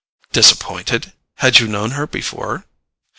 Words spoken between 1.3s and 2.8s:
Had you known her before?"